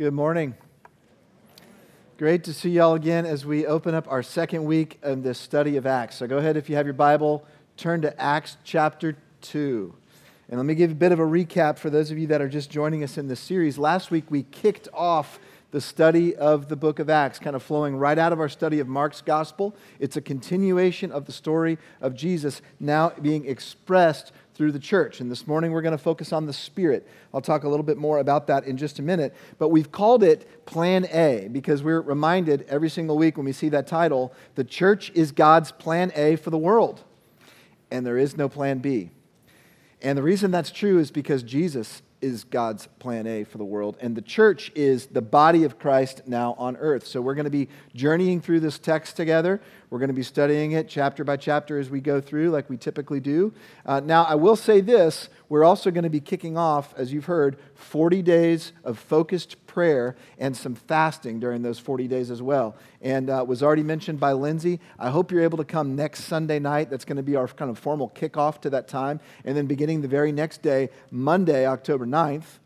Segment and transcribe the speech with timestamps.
[0.00, 0.54] Good morning.
[2.16, 5.76] Great to see y'all again as we open up our second week of this study
[5.76, 6.16] of Acts.
[6.16, 7.44] So go ahead, if you have your Bible,
[7.76, 9.94] turn to Acts chapter 2.
[10.48, 12.48] And let me give a bit of a recap for those of you that are
[12.48, 13.76] just joining us in this series.
[13.76, 15.38] Last week we kicked off
[15.70, 18.80] the study of the book of Acts, kind of flowing right out of our study
[18.80, 19.76] of Mark's gospel.
[19.98, 25.22] It's a continuation of the story of Jesus now being expressed through the church.
[25.22, 27.08] And this morning we're going to focus on the Spirit.
[27.32, 29.34] I'll talk a little bit more about that in just a minute.
[29.58, 33.70] But we've called it Plan A because we're reminded every single week when we see
[33.70, 37.02] that title the church is God's plan A for the world,
[37.90, 39.12] and there is no plan B.
[40.02, 43.96] And the reason that's true is because Jesus is God's plan A for the world,
[43.98, 47.06] and the church is the body of Christ now on earth.
[47.06, 49.62] So we're going to be journeying through this text together.
[49.90, 52.76] We're going to be studying it chapter by chapter as we go through, like we
[52.76, 53.52] typically do.
[53.84, 57.24] Uh, now, I will say this we're also going to be kicking off, as you've
[57.24, 62.76] heard, 40 days of focused prayer and some fasting during those 40 days as well.
[63.02, 64.78] And uh, was already mentioned by Lindsay.
[64.96, 66.88] I hope you're able to come next Sunday night.
[66.88, 69.18] That's going to be our kind of formal kickoff to that time.
[69.44, 72.60] And then beginning the very next day, Monday, October 9th,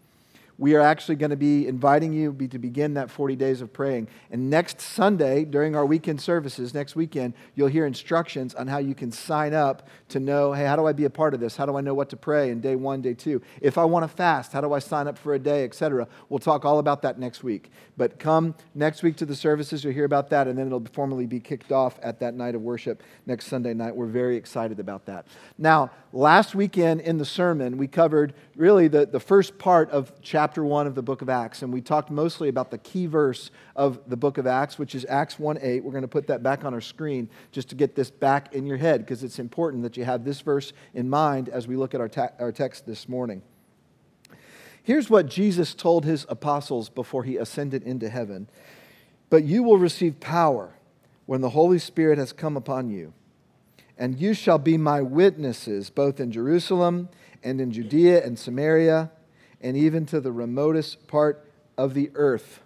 [0.58, 4.08] we are actually going to be inviting you to begin that 40 days of praying.
[4.30, 8.94] And next Sunday, during our weekend services, next weekend, you'll hear instructions on how you
[8.94, 11.56] can sign up to know hey, how do I be a part of this?
[11.56, 13.42] How do I know what to pray in day one, day two?
[13.60, 16.06] If I want to fast, how do I sign up for a day, etc.?
[16.28, 17.70] We'll talk all about that next week.
[17.96, 21.26] But come next week to the services, you'll hear about that, and then it'll formally
[21.26, 23.94] be kicked off at that night of worship next Sunday night.
[23.94, 25.26] We're very excited about that.
[25.58, 30.43] Now, last weekend in the sermon, we covered really the, the first part of chapter
[30.62, 31.62] 1 of the book of Acts.
[31.62, 35.06] And we talked mostly about the key verse of the book of Acts, which is
[35.08, 35.82] Acts 1 8.
[35.82, 38.66] We're going to put that back on our screen just to get this back in
[38.66, 41.94] your head because it's important that you have this verse in mind as we look
[41.94, 43.42] at our, ta- our text this morning.
[44.82, 48.48] Here's what Jesus told his apostles before he ascended into heaven
[49.30, 50.74] But you will receive power
[51.26, 53.14] when the Holy Spirit has come upon you,
[53.96, 57.08] and you shall be my witnesses both in Jerusalem
[57.42, 59.10] and in Judea and Samaria,
[59.60, 62.60] and even to the remotest part of the earth.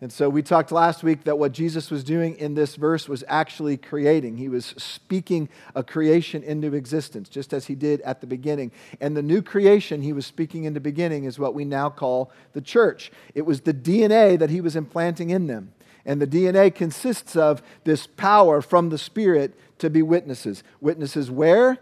[0.00, 3.22] And so we talked last week that what Jesus was doing in this verse was
[3.28, 4.36] actually creating.
[4.36, 8.72] He was speaking a creation into existence, just as he did at the beginning.
[9.00, 12.32] And the new creation he was speaking in the beginning is what we now call
[12.52, 13.12] the church.
[13.36, 15.72] It was the DNA that he was implanting in them.
[16.04, 20.64] And the DNA consists of this power from the Spirit to be witnesses.
[20.80, 21.78] Witnesses where?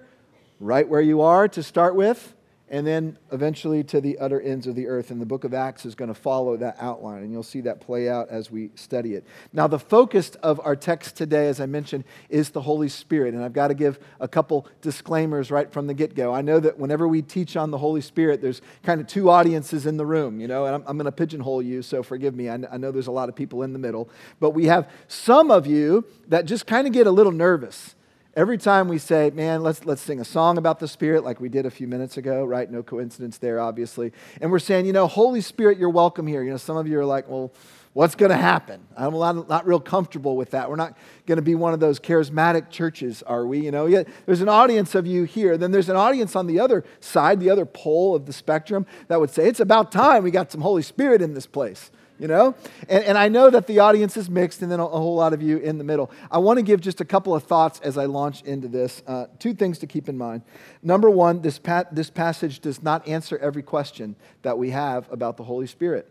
[0.60, 2.34] right where you are to start with,
[2.70, 5.10] and then eventually to the utter ends of the earth.
[5.10, 7.80] And the book of Acts is going to follow that outline, and you'll see that
[7.80, 9.24] play out as we study it.
[9.52, 13.34] Now, the focus of our text today, as I mentioned, is the Holy Spirit.
[13.34, 16.32] And I've got to give a couple disclaimers right from the get go.
[16.32, 19.84] I know that whenever we teach on the Holy Spirit, there's kind of two audiences
[19.84, 22.48] in the room, you know, and I'm, I'm going to pigeonhole you, so forgive me.
[22.48, 24.08] I, I know there's a lot of people in the middle.
[24.38, 27.96] But we have some of you that just kind of get a little nervous
[28.36, 31.48] Every time we say, man, let's, let's sing a song about the Spirit, like we
[31.48, 32.70] did a few minutes ago, right?
[32.70, 34.12] No coincidence there, obviously.
[34.40, 36.44] And we're saying, you know, Holy Spirit, you're welcome here.
[36.44, 37.52] You know, some of you are like, well,
[37.92, 38.86] what's going to happen?
[38.96, 40.70] I'm not, real comfortable with that.
[40.70, 40.96] We're not
[41.26, 43.58] going to be one of those charismatic churches, are we?
[43.58, 45.58] You know, yet there's an audience of you here.
[45.58, 49.18] Then there's an audience on the other side, the other pole of the spectrum, that
[49.18, 52.54] would say, it's about time we got some Holy Spirit in this place you know?
[52.88, 55.32] And, and I know that the audience is mixed and then a, a whole lot
[55.32, 56.10] of you in the middle.
[56.30, 59.02] I want to give just a couple of thoughts as I launch into this.
[59.06, 60.42] Uh, two things to keep in mind.
[60.82, 65.38] Number one, this, pat, this passage does not answer every question that we have about
[65.38, 66.06] the Holy Spirit.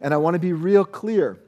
[0.00, 1.38] And I want to be real clear.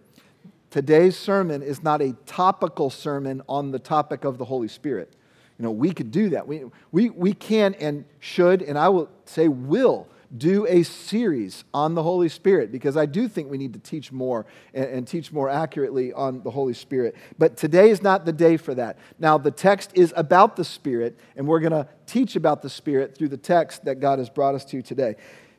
[0.71, 5.10] Today's sermon is not a topical sermon on the topic of the Holy Spirit.
[5.59, 6.47] You know, we could do that.
[6.47, 10.06] We, we, we can and should, and I will say will
[10.37, 14.12] do a series on the Holy Spirit because I do think we need to teach
[14.12, 14.44] more
[14.75, 17.16] and, and, teach more accurately on the Holy Spirit.
[17.39, 18.99] But today is not the day for that.
[19.19, 23.16] Now, the text is about the Spirit, and we're going to teach about the Spirit
[23.16, 25.16] through the text that God has brought us to today.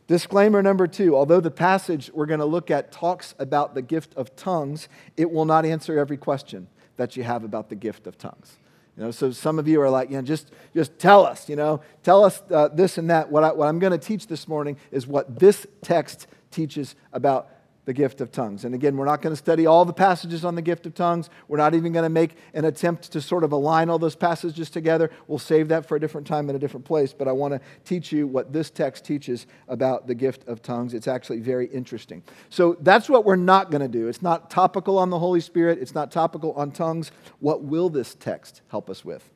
[0.07, 4.13] Disclaimer number two although the passage we're going to look at talks about the gift
[4.15, 6.67] of tongues, it will not answer every question
[6.97, 8.57] that you have about the gift of tongues.
[8.99, 11.55] You know, so some of you are like, you know, just, just tell us, you
[11.55, 13.31] know, tell us uh, this and that.
[13.31, 17.49] What, I, what I'm going to teach this morning is what this text teaches about
[17.89, 18.65] the gift of tongues.
[18.65, 21.27] And again, we're not going to study all the passages on the gift of tongues.
[21.47, 24.69] We're not even going to make an attempt to sort of align all those passages
[24.69, 25.09] together.
[25.25, 27.13] We'll save that for a different time in a different place.
[27.13, 30.93] But I want to teach you what this text teaches about the gift of tongues.
[30.93, 32.21] It's actually very interesting.
[32.51, 34.07] So that's what we're not going to do.
[34.07, 37.11] It's not topical on the Holy Spirit, it's not topical on tongues.
[37.39, 39.27] What will this text help us with?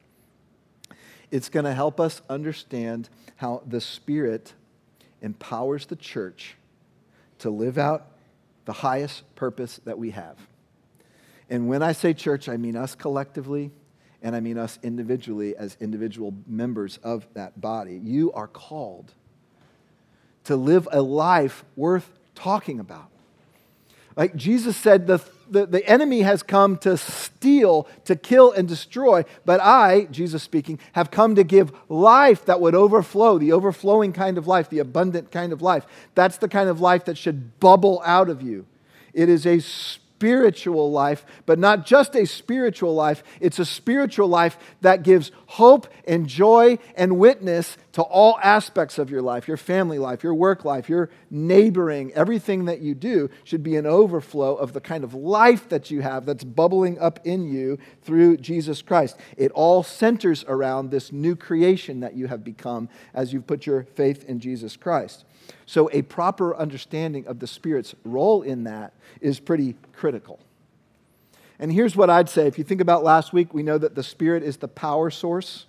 [1.32, 4.54] It's going to help us understand how the Spirit
[5.24, 6.56] empowers the church
[7.40, 8.13] to live out
[8.66, 10.38] the highest purpose that we have.
[11.50, 13.72] And when I say church, I mean us collectively,
[14.22, 18.00] and I mean us individually as individual members of that body.
[18.04, 19.14] You are called
[20.46, 23.10] to live a life worth talking about.
[24.16, 25.20] Like Jesus said, the,
[25.50, 30.80] the, the, enemy has come to steal, to kill, and destroy, but I, Jesus speaking,
[30.94, 35.32] have come to give life that would overflow, the overflowing kind of life, the abundant
[35.32, 35.86] kind of life.
[36.16, 38.66] That's the kind of life that should bubble out of you.
[39.14, 39.60] It is a
[40.24, 43.24] spiritual life, but not just a spiritual life.
[43.42, 49.10] It's a spiritual life that gives hope and joy and witness to all aspects of
[49.10, 52.14] your life your family life, your work life, your neighboring.
[52.14, 56.02] Everything that you do should be an overflow of the kind of life that you
[56.02, 59.18] have that's bubbling up in you through Jesus Christ.
[59.36, 63.84] It all centers around this new creation that you have become as you've put your
[63.96, 65.26] faith in Jesus Christ.
[65.66, 70.40] So, a proper understanding of the Spirit's role in that is pretty critical.
[71.60, 74.04] And here's what I'd say if you think about last week, we know that the
[74.04, 75.66] Spirit is the power source.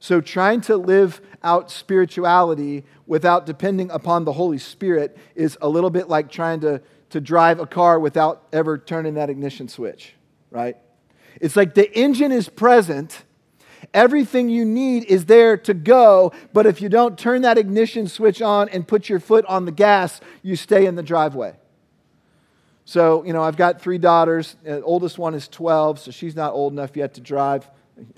[0.00, 5.90] So, trying to live out spirituality without depending upon the Holy Spirit is a little
[5.90, 10.14] bit like trying to, to drive a car without ever turning that ignition switch,
[10.50, 10.76] right?
[11.40, 13.23] It's like the engine is present,
[13.94, 18.42] Everything you need is there to go, but if you don't turn that ignition switch
[18.42, 21.54] on and put your foot on the gas, you stay in the driveway.
[22.84, 24.56] So, you know, I've got three daughters.
[24.62, 27.68] The oldest one is 12, so she's not old enough yet to drive,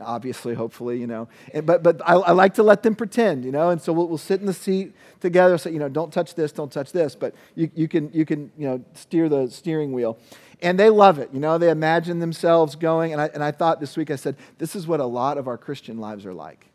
[0.01, 1.29] obviously, hopefully, you know.
[1.55, 4.09] And, but but I, I, like to let them pretend, you know, and so we'll,
[4.09, 7.15] we'll sit in the seat together, say, you know, don't touch this, don't touch this,
[7.15, 10.19] but you, you, can, you can, you know, steer the steering wheel.
[10.63, 11.31] And they love it.
[11.33, 13.13] You know, they imagine themselves going.
[13.13, 15.49] And I, and I thought this week, I said, this is what a lot of
[15.49, 16.67] our Christian lives are like.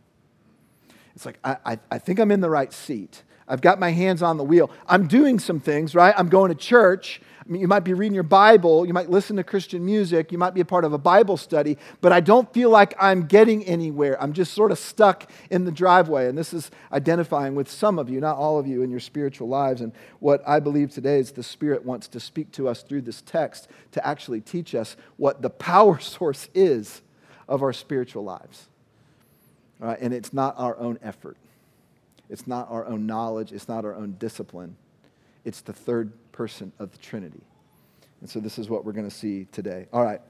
[1.15, 3.23] It's like, I, I, I think I'm in the right seat.
[3.47, 4.71] I've got my hands on the wheel.
[4.87, 6.13] I'm doing some things, right?
[6.17, 7.21] I'm going to church.
[7.55, 10.61] You might be reading your Bible, you might listen to Christian music, you might be
[10.61, 14.21] a part of a Bible study, but I don't feel like I'm getting anywhere.
[14.23, 16.29] I'm just sort of stuck in the driveway.
[16.29, 19.49] And this is identifying with some of you, not all of you, in your spiritual
[19.49, 19.81] lives.
[19.81, 23.21] And what I believe today is the Spirit wants to speak to us through this
[23.21, 27.01] text to actually teach us what the power source is
[27.49, 28.69] of our spiritual lives.
[29.77, 29.99] Right?
[29.99, 31.35] And it's not our own effort.
[32.29, 33.51] It's not our own knowledge.
[33.51, 34.77] It's not our own discipline.
[35.43, 37.43] It's the third person of the Trinity.
[38.21, 39.87] And so this is what we're going to see today.
[39.91, 40.21] All right.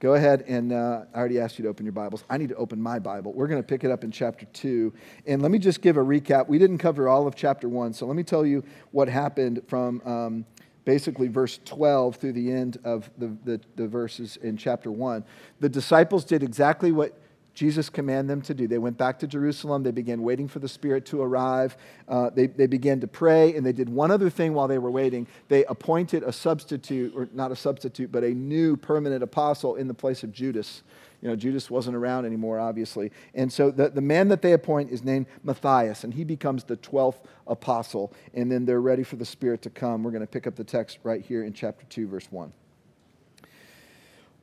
[0.00, 2.24] Go ahead and uh, I already asked you to open your Bibles.
[2.28, 3.32] I need to open my Bible.
[3.32, 4.92] We're going to pick it up in chapter 2.
[5.28, 6.48] And let me just give a recap.
[6.48, 10.02] We didn't cover all of chapter 1, so let me tell you what happened from
[10.04, 10.44] um,
[10.84, 15.24] basically verse 12 through the end of the, the, the verses in chapter 1.
[15.60, 17.16] The disciples did exactly what
[17.54, 18.66] Jesus commanded them to do.
[18.66, 19.82] They went back to Jerusalem.
[19.82, 21.76] They began waiting for the Spirit to arrive.
[22.08, 24.90] Uh, they, they began to pray, and they did one other thing while they were
[24.90, 25.26] waiting.
[25.48, 29.94] They appointed a substitute, or not a substitute, but a new permanent apostle in the
[29.94, 30.82] place of Judas.
[31.20, 33.12] You know, Judas wasn't around anymore, obviously.
[33.34, 36.78] And so the, the man that they appoint is named Matthias, and he becomes the
[36.78, 38.14] 12th apostle.
[38.32, 40.02] And then they're ready for the Spirit to come.
[40.02, 42.52] We're going to pick up the text right here in chapter 2, verse 1.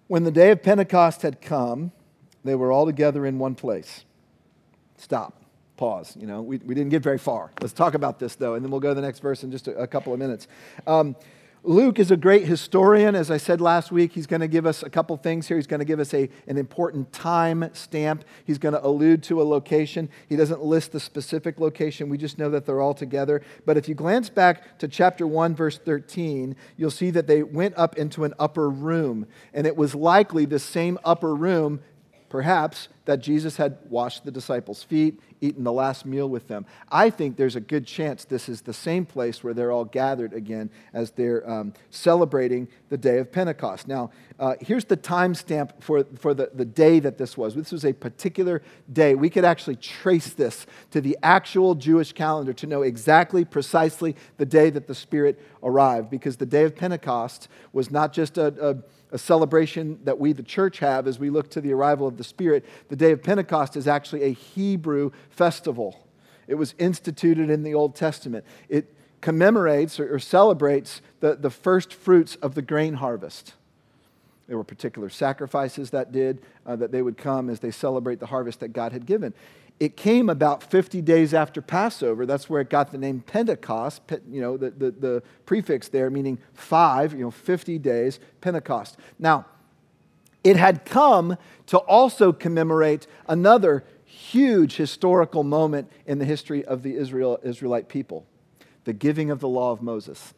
[0.07, 1.91] When the day of Pentecost had come,
[2.43, 4.05] they were all together in one place.
[4.97, 5.43] Stop.
[5.77, 6.17] Pause.
[6.19, 7.51] You know, we, we didn't get very far.
[7.61, 9.67] Let's talk about this, though, and then we'll go to the next verse in just
[9.67, 10.47] a, a couple of minutes.
[10.85, 11.15] Um,
[11.63, 13.15] Luke is a great historian.
[13.15, 15.57] As I said last week, he's going to give us a couple things here.
[15.57, 18.23] He's going to give us a, an important time stamp.
[18.45, 20.09] He's going to allude to a location.
[20.29, 22.07] He doesn't list the specific location.
[22.07, 23.41] We just know that they're all together.
[23.65, 27.77] But if you glance back to chapter 1, verse 13, you'll see that they went
[27.77, 29.27] up into an upper room.
[29.53, 31.81] And it was likely the same upper room
[32.29, 36.63] perhaps that Jesus had washed the disciples' feet, eaten the last meal with them.
[36.91, 40.31] I think there's a good chance this is the same place where they're all gathered
[40.31, 43.87] again as they're um, celebrating the day of Pentecost.
[43.87, 47.55] Now, uh, here's the timestamp for, for the, the day that this was.
[47.55, 48.61] This was a particular
[48.93, 49.15] day.
[49.15, 54.45] We could actually trace this to the actual Jewish calendar to know exactly, precisely the
[54.45, 58.77] day that the Spirit arrived, because the day of Pentecost was not just a, a
[59.11, 62.23] a celebration that we, the church, have as we look to the arrival of the
[62.23, 62.65] Spirit.
[62.89, 66.05] The day of Pentecost is actually a Hebrew festival.
[66.47, 68.45] It was instituted in the Old Testament.
[68.69, 73.53] It commemorates or, or celebrates the, the first fruits of the grain harvest.
[74.47, 78.25] There were particular sacrifices that did, uh, that they would come as they celebrate the
[78.25, 79.33] harvest that God had given.
[79.79, 82.25] It came about 50 days after Passover.
[82.25, 86.39] That's where it got the name Pentecost, you know, the, the, the prefix there meaning
[86.53, 88.97] five, you know, 50 days, Pentecost.
[89.19, 89.45] Now,
[90.43, 96.95] it had come to also commemorate another huge historical moment in the history of the
[96.95, 98.25] Israel, Israelite people
[98.85, 100.33] the giving of the law of Moses.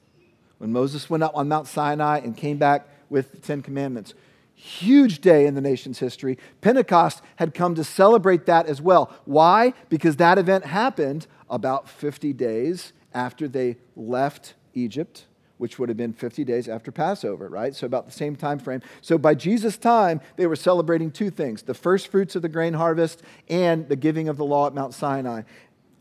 [0.58, 4.14] when Moses went up on Mount Sinai and came back with the Ten Commandments.
[4.54, 6.38] Huge day in the nation's history.
[6.60, 9.12] Pentecost had come to celebrate that as well.
[9.26, 9.74] Why?
[9.90, 15.26] Because that event happened about 50 days after they left Egypt
[15.62, 17.76] which would have been 50 days after Passover, right?
[17.76, 18.82] So about the same time frame.
[19.02, 22.74] So by Jesus' time, they were celebrating two things the first fruits of the grain
[22.74, 25.44] harvest and the giving of the law at Mount Sinai.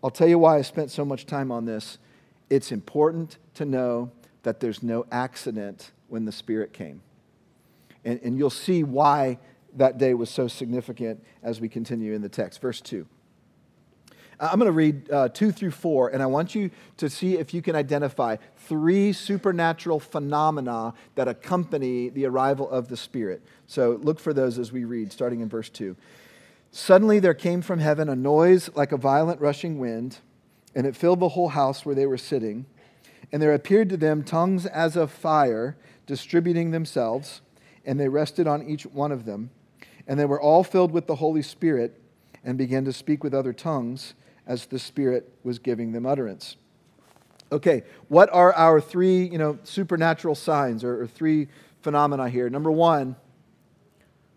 [0.02, 1.98] I'll tell you why I spent so much time on this.
[2.48, 4.10] It's important to know
[4.44, 7.02] that there's no accident when the Spirit came.
[8.02, 9.38] And, and you'll see why
[9.76, 12.62] that day was so significant as we continue in the text.
[12.62, 13.06] Verse 2.
[14.40, 17.52] I'm going to read uh, 2 through 4, and I want you to see if
[17.52, 23.42] you can identify three supernatural phenomena that accompany the arrival of the Spirit.
[23.66, 25.94] So look for those as we read, starting in verse 2.
[26.72, 30.20] Suddenly there came from heaven a noise like a violent rushing wind,
[30.74, 32.64] and it filled the whole house where they were sitting.
[33.32, 37.42] And there appeared to them tongues as of fire, distributing themselves,
[37.84, 39.50] and they rested on each one of them.
[40.06, 42.00] And they were all filled with the Holy Spirit
[42.42, 44.14] and began to speak with other tongues
[44.50, 46.56] as the Spirit was giving them utterance.
[47.52, 51.46] Okay, what are our three, you know, supernatural signs or, or three
[51.82, 52.50] phenomena here?
[52.50, 53.14] Number one,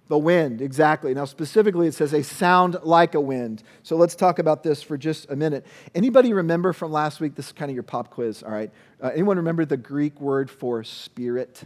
[0.10, 1.16] the wind, exactly.
[1.16, 3.64] Now, specifically, it says a sound like a wind.
[3.82, 5.66] So let's talk about this for just a minute.
[5.96, 7.34] Anybody remember from last week?
[7.34, 8.70] This is kind of your pop quiz, all right?
[9.02, 11.64] Uh, anyone remember the Greek word for spirit?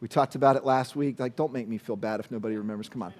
[0.00, 1.20] We talked about it last week.
[1.20, 2.88] Like, don't make me feel bad if nobody remembers.
[2.88, 3.14] Come on.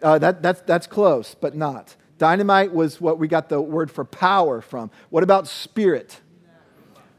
[0.00, 1.96] Uh, that, that's, that's close, but not.
[2.18, 4.90] Dynamite was what we got the word for power from.
[5.10, 6.20] What about spirit?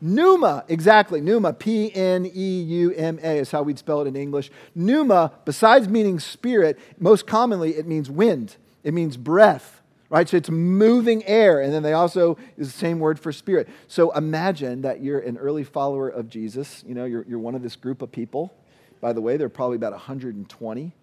[0.02, 1.20] Pneuma, exactly.
[1.20, 4.50] Pneuma, P N E U M A is how we'd spell it in English.
[4.74, 10.28] Pneuma, besides meaning spirit, most commonly it means wind, it means breath, right?
[10.28, 11.60] So it's moving air.
[11.60, 13.68] And then they also is the same word for spirit.
[13.88, 16.84] So imagine that you're an early follower of Jesus.
[16.88, 18.54] You know, you're, you're one of this group of people.
[19.02, 20.94] By the way, there are probably about 120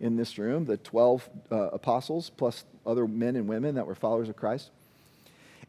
[0.00, 4.28] in this room, the 12 uh, apostles, plus other men and women that were followers
[4.28, 4.70] of Christ.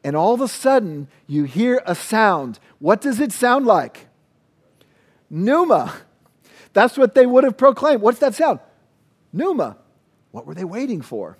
[0.04, 2.60] And all of a sudden, you hear a sound.
[2.80, 4.08] What does it sound like?
[5.30, 5.94] Pneuma.
[6.74, 8.02] That's what they would have proclaimed.
[8.02, 8.60] What's that sound?
[9.34, 9.78] Pneuma.
[10.32, 11.38] What were they waiting for?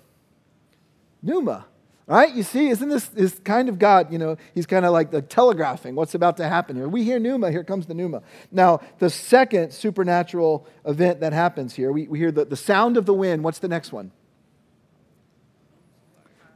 [1.22, 1.66] Pneuma.
[2.08, 2.34] Right?
[2.34, 5.20] You see, isn't this is kind of God, you know, he's kind of like the
[5.20, 6.88] telegraphing what's about to happen here.
[6.88, 8.22] We hear Pneuma, here comes the Pneuma.
[8.50, 13.04] Now, the second supernatural event that happens here, we, we hear the, the sound of
[13.04, 13.44] the wind.
[13.44, 14.10] What's the next one?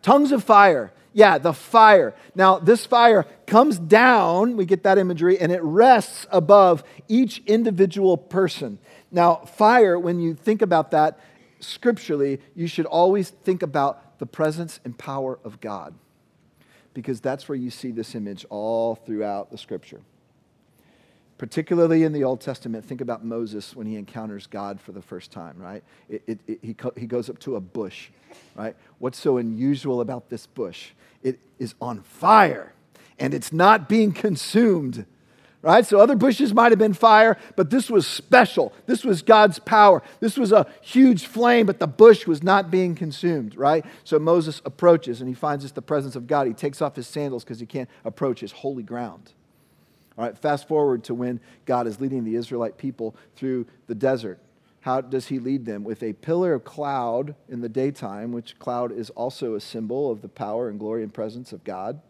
[0.00, 0.90] Tongues of fire.
[1.12, 2.14] Yeah, the fire.
[2.34, 8.16] Now, this fire comes down, we get that imagery, and it rests above each individual
[8.16, 8.78] person.
[9.10, 11.20] Now, fire, when you think about that
[11.60, 15.94] scripturally, you should always think about the presence and power of God.
[16.94, 20.00] Because that's where you see this image all throughout the scripture.
[21.38, 25.32] Particularly in the Old Testament, think about Moses when he encounters God for the first
[25.32, 25.82] time, right?
[26.08, 28.10] It, it, it, he, he goes up to a bush,
[28.54, 28.76] right?
[29.00, 30.90] What's so unusual about this bush?
[31.24, 32.72] It is on fire
[33.18, 35.04] and it's not being consumed
[35.62, 35.86] right?
[35.86, 38.72] So other bushes might have been fire, but this was special.
[38.86, 40.02] This was God's power.
[40.18, 43.86] This was a huge flame, but the bush was not being consumed, right?
[44.02, 46.48] So Moses approaches and he finds it's the presence of God.
[46.48, 49.32] He takes off his sandals because he can't approach his holy ground.
[50.18, 54.40] All right, fast forward to when God is leading the Israelite people through the desert.
[54.80, 55.84] How does he lead them?
[55.84, 60.22] With a pillar of cloud in the daytime, which cloud is also a symbol of
[60.22, 62.00] the power and glory and presence of God,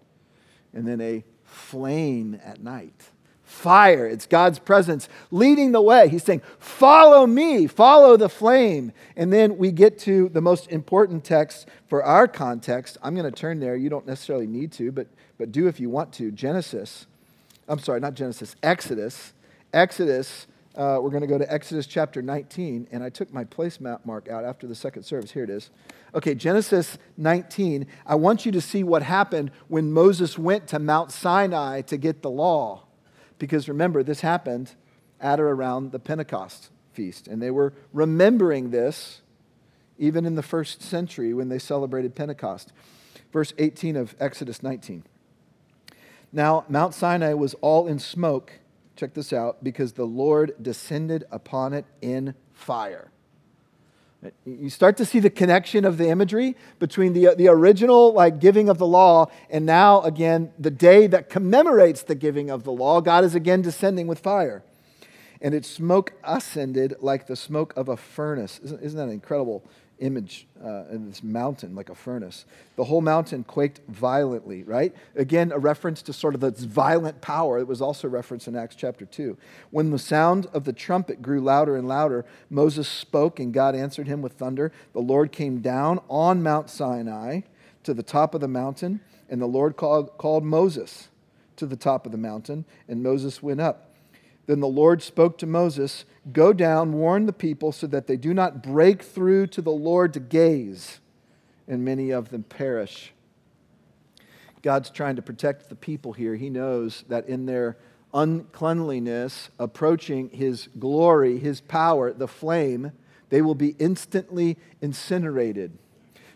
[0.72, 3.10] and then a flame at night
[3.52, 4.06] fire.
[4.06, 6.08] It's God's presence leading the way.
[6.08, 8.92] He's saying, Follow me, follow the flame.
[9.16, 12.96] And then we get to the most important text for our context.
[13.02, 13.76] I'm going to turn there.
[13.76, 15.06] You don't necessarily need to, but,
[15.38, 16.30] but do if you want to.
[16.30, 17.06] Genesis.
[17.68, 19.32] I'm sorry, not Genesis, Exodus.
[19.72, 20.46] Exodus.
[20.74, 24.28] Uh, we're going to go to Exodus chapter 19, and I took my place mark
[24.28, 25.30] out after the second service.
[25.30, 25.70] Here it is.
[26.14, 27.86] Okay, Genesis 19.
[28.06, 32.22] I want you to see what happened when Moses went to Mount Sinai to get
[32.22, 32.84] the law.
[33.42, 34.70] Because remember, this happened
[35.20, 37.26] at or around the Pentecost feast.
[37.26, 39.20] And they were remembering this
[39.98, 42.72] even in the first century when they celebrated Pentecost.
[43.32, 45.02] Verse 18 of Exodus 19.
[46.32, 48.60] Now, Mount Sinai was all in smoke.
[48.94, 53.10] Check this out because the Lord descended upon it in fire.
[54.44, 58.68] You start to see the connection of the imagery between the, the original like giving
[58.68, 63.00] of the law and now again the day that commemorates the giving of the law.
[63.00, 64.62] God is again descending with fire.
[65.40, 68.60] And its smoke ascended like the smoke of a furnace.
[68.62, 69.64] Isn't, isn't that an incredible
[70.02, 72.44] image uh, in this mountain like a furnace.
[72.76, 74.94] The whole mountain quaked violently, right?
[75.14, 78.74] Again, a reference to sort of this violent power that was also referenced in Acts
[78.74, 79.38] chapter 2.
[79.70, 84.08] When the sound of the trumpet grew louder and louder, Moses spoke and God answered
[84.08, 84.72] him with thunder.
[84.92, 87.42] The Lord came down on Mount Sinai
[87.84, 91.08] to the top of the mountain, and the Lord called, called Moses
[91.56, 93.91] to the top of the mountain, and Moses went up.
[94.46, 98.32] Then the Lord spoke to Moses Go down, warn the people, so that they do
[98.32, 101.00] not break through to the Lord to gaze,
[101.66, 103.12] and many of them perish.
[104.62, 106.36] God's trying to protect the people here.
[106.36, 107.76] He knows that in their
[108.14, 112.92] uncleanliness, approaching his glory, his power, the flame,
[113.30, 115.76] they will be instantly incinerated.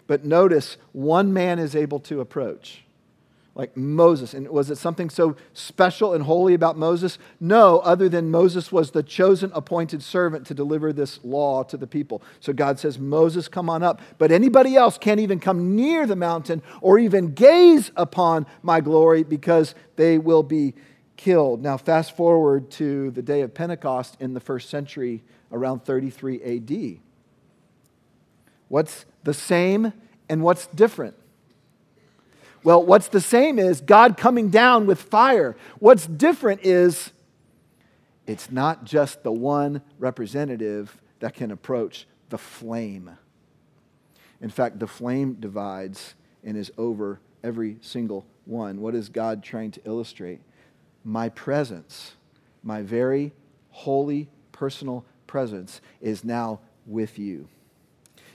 [0.09, 2.86] But notice, one man is able to approach
[3.57, 4.35] like Moses.
[4.35, 7.19] And was it something so special and holy about Moses?
[7.41, 11.87] No, other than Moses was the chosen appointed servant to deliver this law to the
[11.87, 12.23] people.
[12.39, 14.03] So God says, Moses, come on up.
[14.19, 19.25] But anybody else can't even come near the mountain or even gaze upon my glory
[19.25, 20.75] because they will be
[21.17, 21.63] killed.
[21.63, 27.01] Now, fast forward to the day of Pentecost in the first century, around 33 AD.
[28.69, 29.95] What's the same
[30.29, 31.17] and what's different?
[32.67, 35.57] Well, what's the same is God coming down with fire.
[35.79, 37.13] What's different is
[38.27, 43.19] it's not just the one representative that can approach the flame.
[44.41, 48.81] In fact, the flame divides and is over every single one.
[48.81, 50.41] What is God trying to illustrate?
[51.05, 52.17] My presence,
[52.65, 53.33] my very
[53.71, 57.47] holy personal presence, is now with you.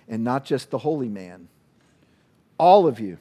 [0.07, 1.49] And not just the holy man,
[2.57, 3.17] all of you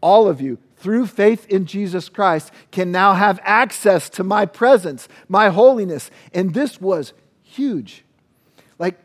[0.00, 5.08] all of you, through faith in Jesus Christ, can now have access to my presence,
[5.28, 6.10] my holiness.
[6.34, 7.12] And this was
[7.42, 8.04] huge.
[8.78, 8.98] Like,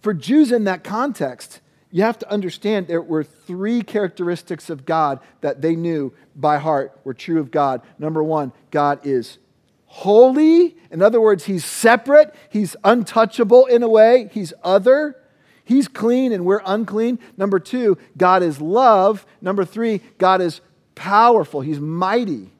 [0.00, 1.60] for Jews in that context,
[1.90, 6.98] you have to understand there were three characteristics of God that they knew by heart
[7.04, 7.82] were true of God.
[8.00, 9.38] Number one, God is
[9.86, 10.76] holy.
[10.90, 15.16] In other words, he's separate, he's untouchable in a way, he's other.
[15.64, 17.18] He's clean and we're unclean.
[17.36, 19.26] Number two, God is love.
[19.40, 20.60] Number three, God is
[20.94, 21.60] powerful.
[21.62, 22.50] He's mighty.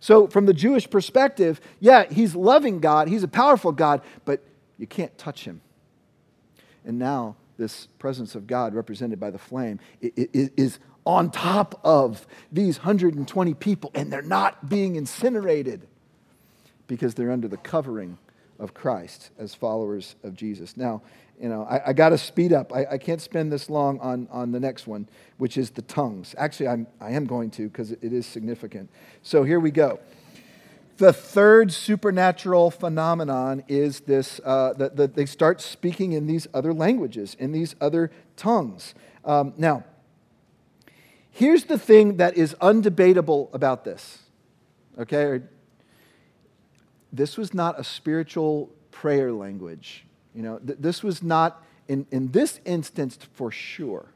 [0.00, 4.42] So, from the Jewish perspective, yeah, he's loving God, he's a powerful God, but
[4.76, 5.60] you can't touch him.
[6.84, 12.78] And now, this presence of God, represented by the flame, is on top of these
[12.78, 15.86] 120 people, and they're not being incinerated
[16.88, 18.18] because they're under the covering
[18.58, 20.76] of Christ as followers of Jesus.
[20.76, 21.02] Now,
[21.42, 22.72] you know, I, I got to speed up.
[22.72, 26.36] I, I, can't spend this long on, on the next one, which is the tongues.
[26.38, 28.88] Actually, I'm, I am going to because it, is significant.
[29.22, 29.98] So here we go.
[30.98, 36.72] The third supernatural phenomenon is this uh, that, that they start speaking in these other
[36.72, 38.94] languages, in these other tongues.
[39.24, 39.82] Um, now,
[41.32, 44.20] here's the thing that is undebatable about this.
[44.96, 45.40] Okay?
[47.12, 52.32] This was not a spiritual prayer language you know, th- this was not, in, in
[52.32, 54.06] this instance for sure,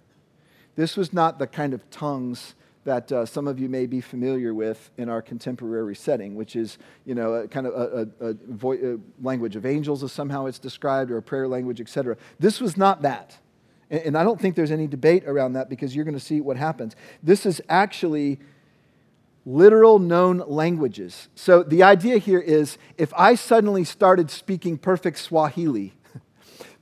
[0.76, 4.54] this was not the kind of tongues that uh, some of you may be familiar
[4.54, 8.34] with in our contemporary setting, which is, you know, a kind of a, a, a,
[8.48, 12.16] vo- a language of angels, as somehow it's described, or a prayer language, etc.
[12.38, 13.38] This was not that.
[13.90, 16.40] And, and I don't think there's any debate around that because you're going to see
[16.40, 16.94] what happens.
[17.24, 18.38] This is actually
[19.44, 21.28] literal known languages.
[21.34, 25.92] So the idea here is if I suddenly started speaking perfect Swahili,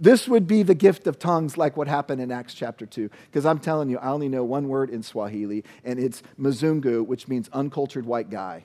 [0.01, 3.09] this would be the gift of tongues, like what happened in Acts chapter 2.
[3.27, 7.29] Because I'm telling you, I only know one word in Swahili, and it's Mzungu, which
[7.29, 8.65] means uncultured white guy,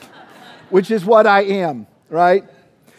[0.70, 2.44] which is what I am, right?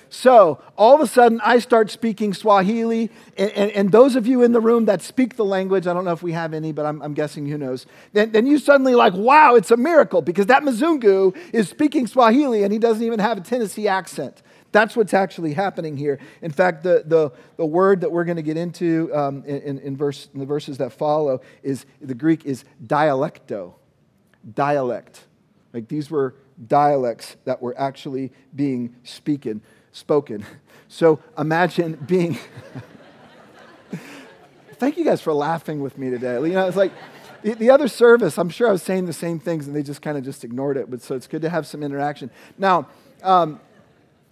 [0.10, 4.44] So all of a sudden, I start speaking Swahili, and, and, and, those of you
[4.44, 6.86] in the room that speak the language, I don't know if we have any, but
[6.86, 10.46] I'm, I'm guessing who knows, then, then you suddenly like, wow, it's a miracle because
[10.46, 14.41] that Mzungu is speaking Swahili and he doesn't even have a Tennessee accent.
[14.76, 16.20] That's what's actually happening here.
[16.42, 19.96] In fact, the, the, the word that we're going to get into um, in, in,
[19.96, 23.76] verse, in the verses that follow is the Greek is dialecto.
[24.54, 25.22] Dialect.
[25.72, 26.36] Like these were
[26.68, 29.62] dialects that were actually being speaken,
[29.94, 30.46] spoken.
[30.90, 32.38] So imagine being.
[34.74, 36.34] Thank you guys for laughing with me today.
[36.34, 36.92] You know, it's like
[37.44, 40.02] the, the other service, I'm sure I was saying the same things and they just
[40.02, 40.90] kind of just ignored it.
[40.92, 42.30] But so it's good to have some interaction.
[42.58, 42.90] Now,
[43.24, 43.62] um,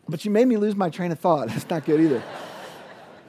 [0.08, 1.48] but you made me lose my train of thought.
[1.50, 2.24] That's not good either.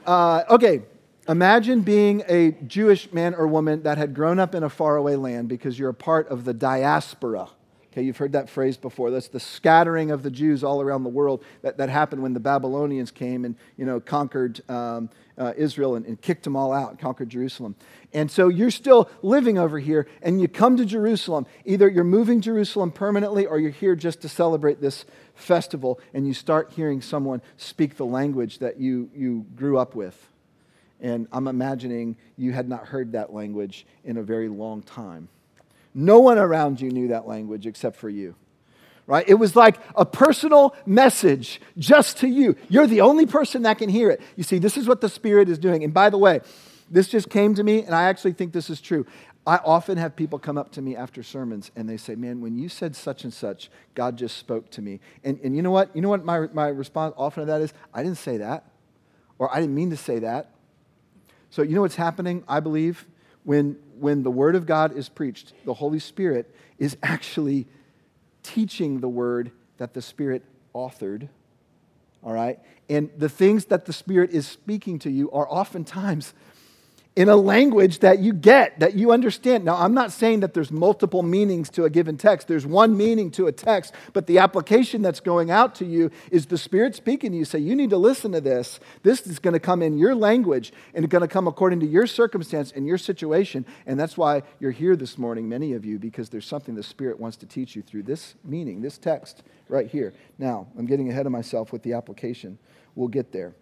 [0.05, 0.83] Uh, okay,
[1.27, 5.47] imagine being a Jewish man or woman that had grown up in a faraway land
[5.49, 7.49] because you're a part of the diaspora.
[7.95, 9.09] Okay, you've heard that phrase before.
[9.09, 12.41] That's the scattering of the Jews all around the world that, that happened when the
[12.41, 16.99] Babylonians came and, you know, conquered um, uh, Israel and, and kicked them all out,
[16.99, 17.73] conquered Jerusalem.
[18.13, 21.45] And so you're still living over here and you come to Jerusalem.
[21.63, 26.33] Either you're moving Jerusalem permanently or you're here just to celebrate this festival and you
[26.33, 30.27] start hearing someone speak the language that you, you grew up with.
[30.99, 35.29] And I'm imagining you had not heard that language in a very long time.
[35.95, 38.35] No one around you knew that language except for you.
[39.07, 39.23] Right?
[39.27, 42.57] It was like a personal message just to you.
[42.69, 44.19] You're the only person that can hear it.
[44.35, 45.83] You see, this is what the Spirit is doing.
[45.83, 46.41] And by the way,
[46.91, 49.05] this just came to me, and I actually think this is true.
[49.47, 52.57] I often have people come up to me after sermons and they say, Man, when
[52.57, 54.99] you said such and such, God just spoke to me.
[55.23, 55.95] And, and you know what?
[55.95, 57.73] You know what my, my response often to that is?
[57.93, 58.65] I didn't say that,
[59.37, 60.49] or I didn't mean to say that.
[61.51, 63.05] So, you know what's happening, I believe?
[63.45, 67.67] When, when the Word of God is preached, the Holy Spirit is actually
[68.43, 71.29] teaching the Word that the Spirit authored.
[72.23, 72.59] All right?
[72.89, 76.33] And the things that the Spirit is speaking to you are oftentimes
[77.15, 79.63] in a language that you get, that you understand.
[79.63, 82.47] Now, I'm not saying that there's multiple meanings to a given text.
[82.47, 86.47] There's one meaning to a text, but the application that's going out to you is
[86.47, 87.45] the Spirit speaking to you.
[87.45, 88.81] Say, you need to listen to this.
[89.03, 91.85] This is going to come in your language and it's going to come according to
[91.85, 93.65] your circumstance and your situation.
[93.85, 97.17] And that's why you're here this morning, many of you, because there's something the Spirit
[97.17, 100.13] wants to teach you through this meaning, this text right here.
[100.37, 102.57] Now, I'm getting ahead of myself with the application.
[102.93, 103.53] We'll get there.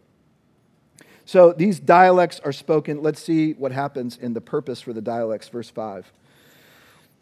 [1.26, 3.02] So these dialects are spoken.
[3.02, 6.12] Let's see what happens in the purpose for the dialects, verse 5.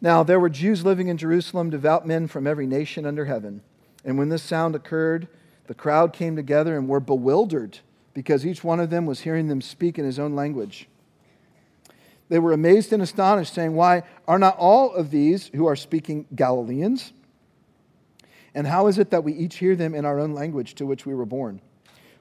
[0.00, 3.62] Now, there were Jews living in Jerusalem, devout men from every nation under heaven.
[4.04, 5.28] And when this sound occurred,
[5.68, 7.78] the crowd came together and were bewildered
[8.12, 10.88] because each one of them was hearing them speak in his own language.
[12.28, 16.26] They were amazed and astonished, saying, Why are not all of these who are speaking
[16.34, 17.12] Galileans?
[18.54, 21.06] And how is it that we each hear them in our own language to which
[21.06, 21.60] we were born?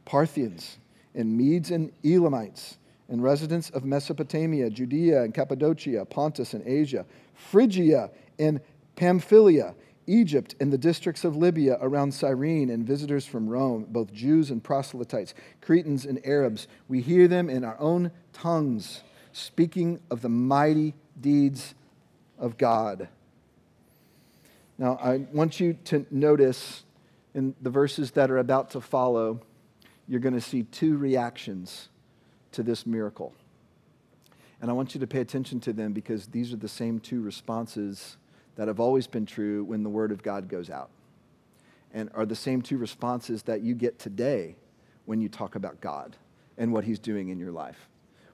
[0.06, 0.78] Parthians
[1.16, 2.78] and Medes and Elamites,
[3.10, 8.62] and residents of Mesopotamia, Judea and Cappadocia, Pontus and Asia, Phrygia and
[8.96, 9.76] Pamphylia,
[10.08, 14.64] Egypt and the districts of Libya around Cyrene, and visitors from Rome, both Jews and
[14.64, 16.68] proselytes, Cretans and Arabs.
[16.88, 19.02] We hear them in our own tongues,
[19.34, 21.76] speaking of the mighty deeds
[22.40, 23.10] of God.
[24.78, 26.84] Now, I want you to notice
[27.34, 29.42] in the verses that are about to follow
[30.12, 31.88] you're going to see two reactions
[32.52, 33.34] to this miracle.
[34.60, 37.22] And I want you to pay attention to them because these are the same two
[37.22, 38.18] responses
[38.58, 40.90] that have always been true when the Word of God goes out,
[41.94, 44.58] and are the same two responses that you get today
[45.06, 46.18] when you talk about God
[46.58, 47.88] and what He's doing in your life.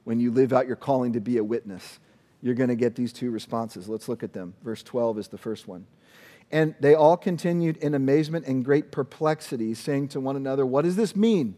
[0.04, 2.00] When you live out your calling to be a witness,
[2.42, 3.88] you're going to get these two responses.
[3.88, 4.56] Let's look at them.
[4.64, 5.86] Verse 12 is the first one.
[6.52, 10.96] And they all continued in amazement and great perplexity, saying to one another, What does
[10.96, 11.56] this mean?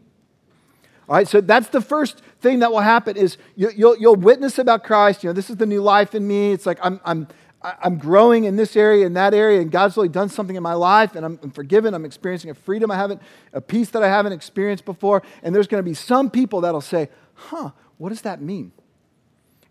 [1.10, 4.60] All right, so that's the first thing that will happen is you, will you'll witness
[4.60, 5.24] about Christ.
[5.24, 6.52] You know, this is the new life in me.
[6.52, 7.26] It's like I'm, I'm,
[7.60, 10.74] I'm growing in this area, in that area, and God's really done something in my
[10.74, 11.94] life, and I'm, I'm forgiven.
[11.94, 13.20] I'm experiencing a freedom I haven't,
[13.52, 15.24] a peace that I haven't experienced before.
[15.42, 18.70] And there's going to be some people that'll say, huh, what does that mean?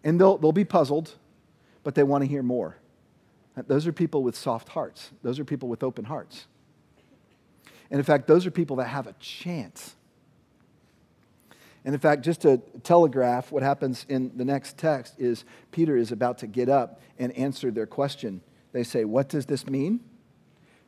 [0.04, 1.16] And they'll, they'll be puzzled,
[1.86, 2.76] but they want to hear more.
[3.56, 5.12] Those are people with soft hearts.
[5.24, 6.48] Those are people with open hearts.
[7.90, 9.96] And in fact, those are people that have a chance
[11.86, 16.12] and in fact, just to telegraph what happens in the next text is Peter is
[16.12, 18.42] about to get up and answer their question.
[18.72, 20.02] They say, What does this mean?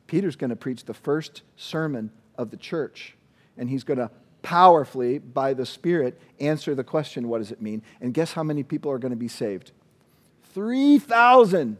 [0.07, 3.15] Peter's going to preach the first sermon of the church,
[3.57, 7.81] and he's going to powerfully, by the Spirit, answer the question, What does it mean?
[8.01, 9.71] And guess how many people are going to be saved?
[10.53, 11.77] 3,000.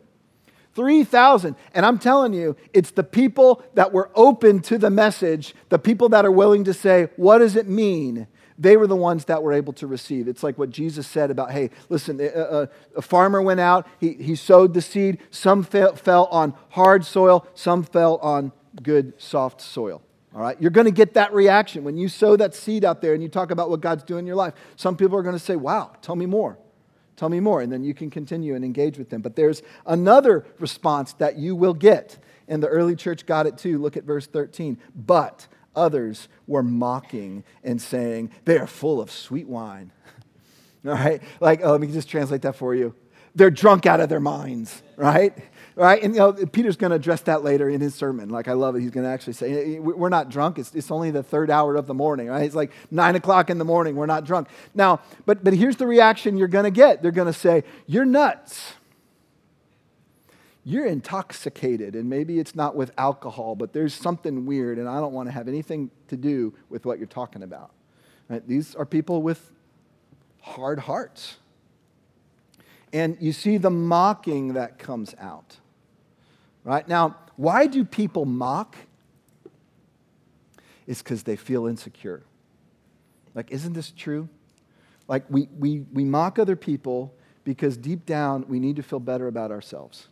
[0.74, 1.56] 3,000.
[1.74, 6.08] And I'm telling you, it's the people that were open to the message, the people
[6.10, 8.28] that are willing to say, What does it mean?
[8.62, 10.28] They were the ones that were able to receive.
[10.28, 14.14] It's like what Jesus said about, hey, listen, a, a, a farmer went out, he,
[14.14, 15.18] he sowed the seed.
[15.32, 18.52] Some fell, fell on hard soil, some fell on
[18.84, 20.04] good, soft soil.
[20.34, 23.14] All right, you're going to get that reaction when you sow that seed out there
[23.14, 24.54] and you talk about what God's doing in your life.
[24.76, 26.58] Some people are going to say, Wow, tell me more.
[27.18, 27.62] Tell me more.
[27.62, 29.22] And then you can continue and engage with them.
[29.22, 32.18] But there's another response that you will get.
[32.48, 33.78] And the early church got it too.
[33.78, 34.78] Look at verse 13.
[34.96, 39.92] But Others were mocking and saying, They are full of sweet wine.
[40.86, 41.22] All right?
[41.40, 42.94] Like, oh, let me just translate that for you.
[43.34, 45.34] They're drunk out of their minds, right?
[45.76, 46.04] Right?
[46.04, 48.30] And you know, Peter's going to address that later in his sermon.
[48.30, 48.82] Like, I love it.
[48.82, 50.60] He's going to actually say, We're not drunk.
[50.60, 52.44] It's, it's only the third hour of the morning, right?
[52.44, 53.96] It's like nine o'clock in the morning.
[53.96, 54.50] We're not drunk.
[54.76, 58.06] Now, but, but here's the reaction you're going to get they're going to say, You're
[58.06, 58.74] nuts.
[60.64, 65.14] You're intoxicated, and maybe it's not with alcohol, but there's something weird, and I don't
[65.14, 67.72] want to have anything to do with what you're talking about.
[68.30, 68.48] Right?
[68.48, 69.52] These are people with
[70.42, 71.38] hard hearts.
[72.94, 75.58] And you see the mocking that comes out.
[76.64, 76.88] Right?
[76.88, 78.76] Now, why do people mock?
[80.86, 82.24] It's because they feel insecure.
[83.34, 84.30] Like, isn't this true?
[85.08, 89.28] Like, we, we, we mock other people because deep down we need to feel better
[89.28, 90.08] about ourselves.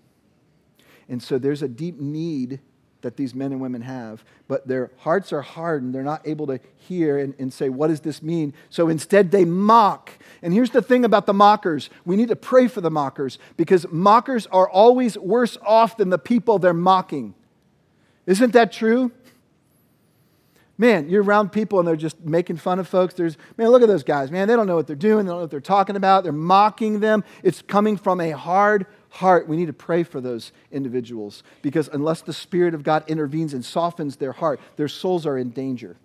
[1.10, 2.60] And so there's a deep need
[3.02, 5.96] that these men and women have, but their hearts are hardened.
[5.96, 8.54] They're not able to hear and, and, say, What does this mean?
[8.70, 10.12] So instead, they mock.
[10.42, 13.86] And here's the thing about the mockers we need to pray for the mockers because
[13.90, 17.36] mockers are always worse off than the people they're mocking.
[18.26, 19.12] Isn't that true?
[20.78, 23.14] Man, you're around people and they're just making fun of folks.
[23.14, 24.48] There's, man, look at those guys, man.
[24.48, 25.26] They don't know what they're doing.
[25.26, 26.24] They don't know what they're talking about.
[26.24, 27.26] They're mocking them.
[27.44, 29.48] It's coming from a hard heart.
[29.48, 33.66] We need to pray for those individuals because unless the Spirit of God intervenes and
[33.66, 35.98] softens their heart, their souls are in danger.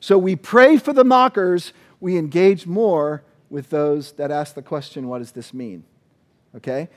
[0.00, 1.72] So we pray for the mockers.
[2.00, 5.84] We engage more with those that ask the question, what does this mean?
[6.56, 6.88] Okay?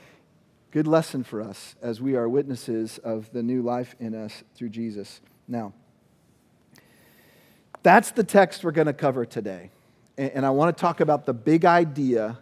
[0.70, 4.70] Good lesson for us as we are witnesses of the new life in us through
[4.70, 5.20] Jesus.
[5.48, 5.72] Now,
[7.82, 9.70] that's the text we're going to cover today.
[10.16, 12.38] And I want to talk about the big idea,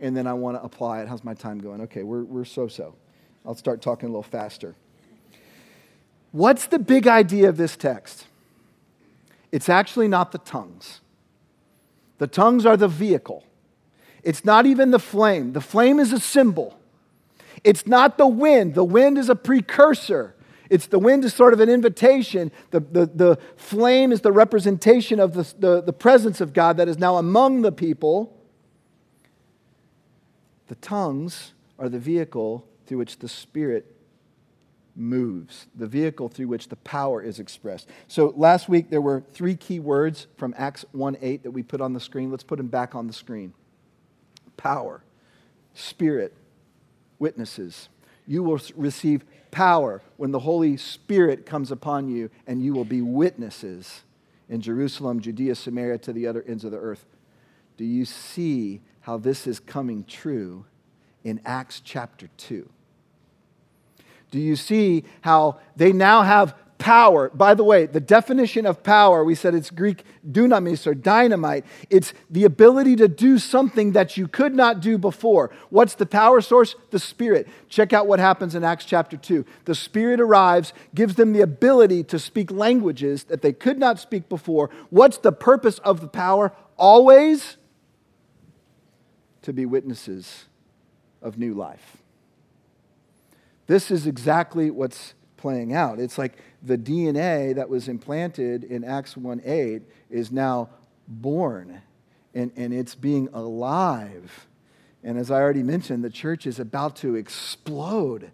[0.00, 1.08] and then I want to apply it.
[1.08, 1.82] How's my time going?
[1.82, 2.94] Okay, we're, we're so so.
[3.44, 4.74] I'll start talking a little faster.
[6.32, 8.26] What's the big idea of this text?
[9.50, 11.00] It's actually not the tongues.
[12.18, 13.44] The tongues are the vehicle.
[14.22, 15.54] It's not even the flame.
[15.54, 16.78] The flame is a symbol.
[17.64, 18.74] It's not the wind.
[18.74, 20.34] The wind is a precursor.
[20.68, 22.52] It's the wind is sort of an invitation.
[22.70, 26.88] The, the, the flame is the representation of the, the, the presence of God that
[26.88, 28.36] is now among the people.
[30.70, 33.92] The tongues are the vehicle through which the Spirit
[34.94, 37.88] moves, the vehicle through which the power is expressed.
[38.06, 41.80] So last week there were three key words from Acts 1 8 that we put
[41.80, 42.30] on the screen.
[42.30, 43.52] Let's put them back on the screen
[44.56, 45.02] power,
[45.74, 46.36] Spirit,
[47.18, 47.88] witnesses.
[48.24, 53.02] You will receive power when the Holy Spirit comes upon you, and you will be
[53.02, 54.02] witnesses
[54.48, 57.04] in Jerusalem, Judea, Samaria, to the other ends of the earth.
[57.76, 60.64] Do you see how this is coming true
[61.24, 62.68] in Acts chapter 2?
[64.30, 67.28] Do you see how they now have power.
[67.28, 71.64] By the way, the definition of power, we said it's Greek dunamis or dynamite.
[71.90, 75.50] It's the ability to do something that you could not do before.
[75.68, 76.74] What's the power source?
[76.90, 77.46] The Spirit.
[77.68, 79.44] Check out what happens in Acts chapter 2.
[79.66, 84.28] The Spirit arrives, gives them the ability to speak languages that they could not speak
[84.28, 84.70] before.
[84.88, 86.52] What's the purpose of the power?
[86.76, 87.58] Always
[89.42, 90.46] to be witnesses
[91.22, 91.98] of new life.
[93.66, 95.98] This is exactly what's playing out.
[95.98, 100.70] It's like the DNA that was implanted in Acts 1 8 is now
[101.06, 101.80] born
[102.34, 104.46] and, and it's being alive.
[105.02, 108.30] And as I already mentioned, the church is about to explode.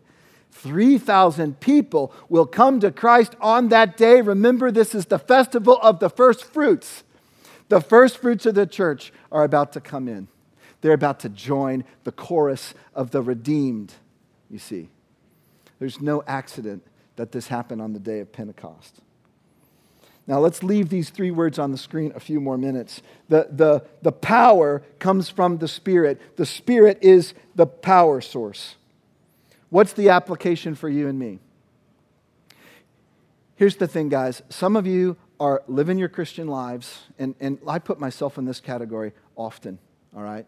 [0.51, 4.21] 3,000 people will come to Christ on that day.
[4.21, 7.05] Remember, this is the festival of the first fruits.
[7.69, 10.29] The first fruits of the church are about to come in.
[10.87, 13.92] They're about to join the chorus of the redeemed,
[14.49, 14.88] you see.
[15.81, 19.01] There's no accident that this happened on the day of Pentecost.
[20.29, 23.03] Now, let's leave these three words on the screen a few more minutes.
[23.29, 28.77] The, the, the power comes from the Spirit, the Spirit is the power source.
[29.70, 31.40] What's the application for you and me?
[33.57, 34.40] Here's the thing, guys.
[34.51, 38.61] Some of you are living your Christian lives, and, and I put myself in this
[38.61, 39.81] category often,
[40.14, 40.46] all right?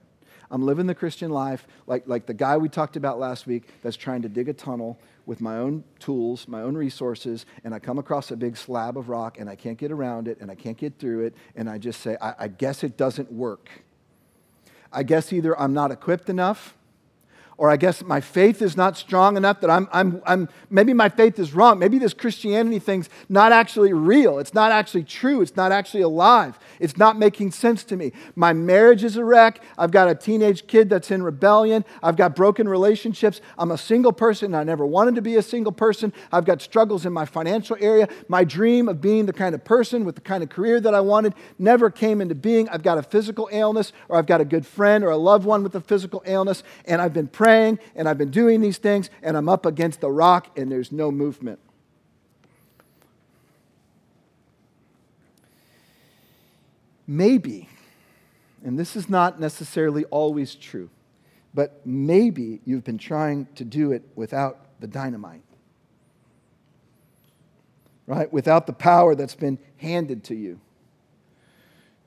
[0.50, 3.96] I'm living the Christian life like, like the guy we talked about last week that's
[3.96, 7.98] trying to dig a tunnel with my own tools, my own resources, and I come
[7.98, 10.78] across a big slab of rock and I can't get around it and I can't
[10.78, 13.68] get through it, and I just say, I, I guess it doesn't work.
[14.90, 16.77] I guess either I'm not equipped enough
[17.58, 21.08] or I guess my faith is not strong enough that I'm, I'm, I'm, maybe my
[21.08, 21.80] faith is wrong.
[21.80, 24.38] Maybe this Christianity thing's not actually real.
[24.38, 25.42] It's not actually true.
[25.42, 26.56] It's not actually alive.
[26.78, 28.12] It's not making sense to me.
[28.36, 29.60] My marriage is a wreck.
[29.76, 31.84] I've got a teenage kid that's in rebellion.
[32.00, 33.40] I've got broken relationships.
[33.58, 34.54] I'm a single person.
[34.54, 36.12] I never wanted to be a single person.
[36.30, 38.08] I've got struggles in my financial area.
[38.28, 41.00] My dream of being the kind of person with the kind of career that I
[41.00, 42.68] wanted never came into being.
[42.68, 45.64] I've got a physical illness, or I've got a good friend or a loved one
[45.64, 49.08] with a physical illness, and I've been praying praying and I've been doing these things
[49.22, 51.58] and I'm up against the rock and there's no movement.
[57.06, 57.70] Maybe,
[58.62, 60.90] and this is not necessarily always true,
[61.54, 65.40] but maybe you've been trying to do it without the dynamite.
[68.06, 68.30] Right?
[68.30, 70.60] Without the power that's been handed to you.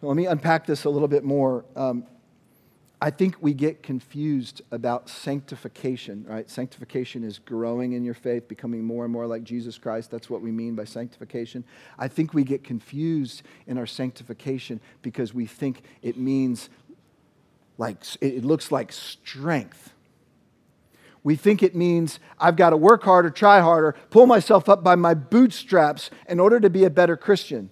[0.03, 1.65] Let me unpack this a little bit more.
[1.75, 2.05] Um,
[3.03, 6.47] I think we get confused about sanctification, right?
[6.47, 10.11] Sanctification is growing in your faith, becoming more and more like Jesus Christ.
[10.11, 11.63] That's what we mean by sanctification.
[11.97, 16.69] I think we get confused in our sanctification because we think it means
[17.79, 19.93] like, it looks like strength.
[21.23, 24.93] We think it means I've got to work harder, try harder, pull myself up by
[24.93, 27.71] my bootstraps in order to be a better Christian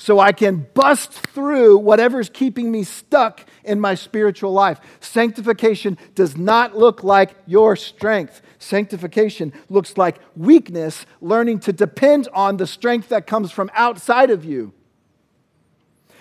[0.00, 4.78] so I can bust through whatever's keeping me stuck in my spiritual life.
[5.00, 8.40] Sanctification does not look like your strength.
[8.60, 14.44] Sanctification looks like weakness, learning to depend on the strength that comes from outside of
[14.44, 14.72] you.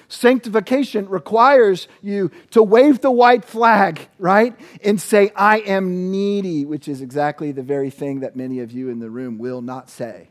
[0.08, 4.56] Sanctification requires you to wave the white flag, right?
[4.84, 8.90] And say, I am needy, which is exactly the very thing that many of you
[8.90, 10.30] in the room will not say.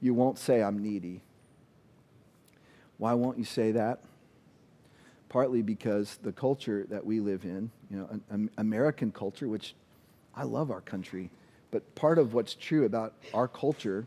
[0.00, 1.22] You won't say, I'm needy.
[2.98, 4.00] Why won't you say that?
[5.28, 9.74] Partly because the culture that we live in, you know, an, American culture, which
[10.34, 11.30] I love our country,
[11.70, 14.06] but part of what's true about our culture,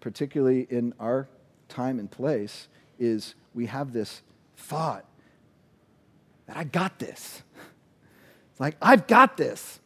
[0.00, 1.28] particularly in our
[1.68, 2.68] time and place,
[2.98, 4.22] is we have this
[4.56, 5.04] thought
[6.46, 7.42] that I got this.
[8.50, 9.80] It's like, I've got this.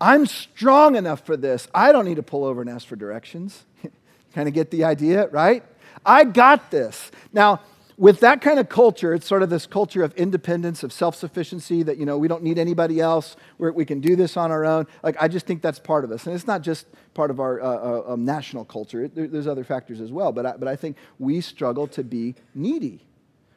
[0.00, 1.68] I'm strong enough for this.
[1.72, 3.64] I don't need to pull over and ask for directions.
[4.34, 5.64] kind of get the idea, right?
[6.04, 7.10] I got this.
[7.32, 7.60] Now,
[7.96, 11.82] with that kind of culture, it's sort of this culture of independence, of self sufficiency,
[11.82, 14.64] that, you know, we don't need anybody else, We're, we can do this on our
[14.64, 14.86] own.
[15.02, 16.26] Like, I just think that's part of us.
[16.26, 19.64] And it's not just part of our uh, uh, um, national culture, there, there's other
[19.64, 20.32] factors as well.
[20.32, 23.06] But I, but I think we struggle to be needy,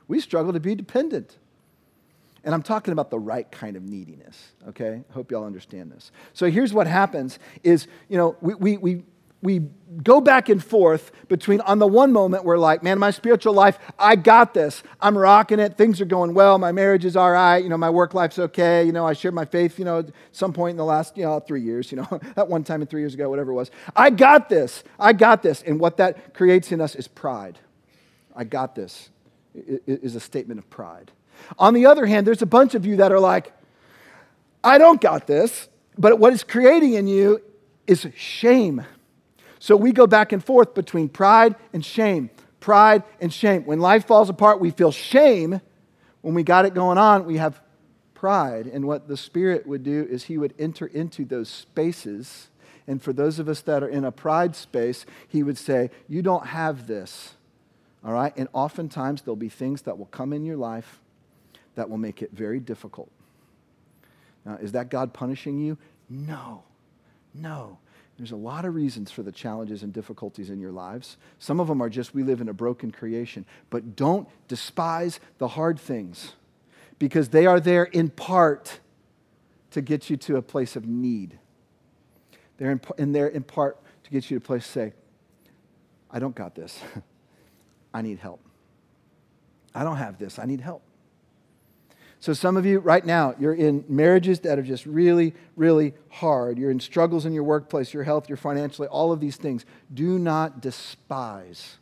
[0.07, 1.37] we struggle to be dependent.
[2.43, 5.01] And I'm talking about the right kind of neediness, okay?
[5.09, 6.11] I hope y'all understand this.
[6.33, 9.03] So here's what happens is, you know, we, we, we
[9.45, 9.61] we
[10.03, 13.79] go back and forth between on the one moment we're like man my spiritual life
[13.97, 14.83] i got this.
[14.99, 15.77] I'm rocking it.
[15.77, 16.57] Things are going well.
[16.57, 17.63] My marriage is all right.
[17.63, 18.83] You know my work life's okay.
[18.83, 21.23] You know i shared my faith you know at some point in the last you
[21.23, 23.71] know three years you know that one time in three years ago whatever it was.
[23.95, 24.83] I got this.
[24.99, 25.61] I got this.
[25.61, 27.59] And what that creates in us is pride.
[28.35, 29.09] I got this.
[29.53, 31.11] Is a statement of pride.
[31.57, 33.53] On the other hand there's a bunch of you that are like
[34.63, 35.69] i don't got this.
[35.97, 37.41] But what it's creating in you
[37.87, 38.83] is shame
[39.65, 42.29] so we go back and forth between pride and shame.
[42.59, 43.65] Pride and shame.
[43.65, 45.59] When life falls apart, we feel shame.
[46.21, 47.59] When we got it going on, we have
[48.13, 48.67] pride.
[48.67, 52.49] And what the Spirit would do is He would enter into those spaces.
[52.85, 56.21] And for those of us that are in a pride space, He would say, You
[56.21, 57.33] don't have this.
[58.05, 58.37] All right?
[58.37, 60.99] And oftentimes there'll be things that will come in your life
[61.73, 63.09] that will make it very difficult.
[64.45, 65.79] Now, is that God punishing you?
[66.07, 66.61] No.
[67.33, 67.79] No.
[68.17, 71.17] There's a lot of reasons for the challenges and difficulties in your lives.
[71.37, 73.45] Some of them are just we live in a broken creation.
[73.69, 76.33] But don't despise the hard things
[76.97, 78.79] because they are there in part
[79.71, 81.37] to get you to a place of need.
[82.57, 84.93] They're in, and they're in part to get you to a place to say,
[86.09, 86.79] I don't got this.
[87.93, 88.39] I need help.
[89.73, 90.39] I don't have this.
[90.39, 90.83] I need help.
[92.25, 96.57] So, some of you right now, you're in marriages that are just really, really hard.
[96.57, 99.63] You're in struggles in your workplace, your health, your financially, all of these things.
[99.93, 101.77] Do not despise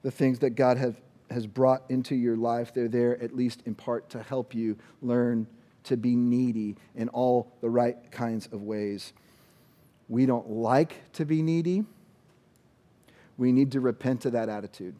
[0.00, 2.72] the things that God have, has brought into your life.
[2.72, 5.46] They're there, at least in part, to help you learn
[5.84, 9.12] to be needy in all the right kinds of ways.
[10.08, 11.84] We don't like to be needy.
[13.36, 14.96] We need to repent of that attitude.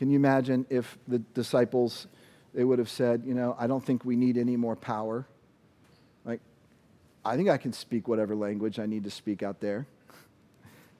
[0.00, 2.06] Can you imagine if the disciples,
[2.54, 5.26] they would have said, you know, I don't think we need any more power.
[6.24, 6.40] Like,
[7.22, 9.86] I think I can speak whatever language I need to speak out there.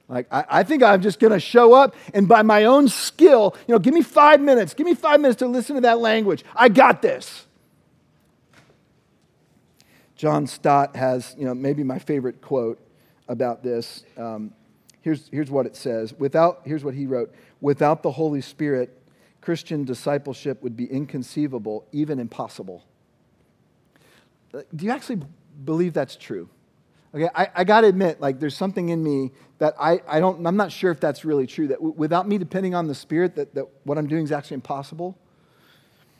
[0.06, 3.56] Like, I, I think I'm just going to show up and by my own skill,
[3.66, 4.74] you know, give me five minutes.
[4.74, 6.44] Give me five minutes to listen to that language.
[6.54, 7.46] I got this.
[10.14, 12.78] John Stott has, you know, maybe my favorite quote
[13.28, 14.04] about this.
[14.18, 14.52] Um,
[15.00, 16.12] here's, here's what it says.
[16.18, 18.96] Without, here's what he wrote Without the Holy Spirit,
[19.40, 22.84] Christian discipleship would be inconceivable, even impossible.
[24.52, 25.22] Uh, do you actually
[25.64, 26.48] believe that's true?
[27.14, 30.46] Okay, I, I got to admit, like, there's something in me that I, I don't,
[30.46, 33.34] I'm not sure if that's really true, that w- without me depending on the Spirit,
[33.36, 35.18] that, that what I'm doing is actually impossible.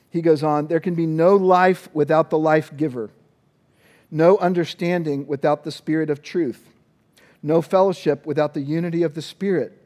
[0.09, 3.09] He goes on, there can be no life without the life giver,
[4.09, 6.67] no understanding without the Spirit of truth,
[7.41, 9.80] no fellowship without the unity of the Spirit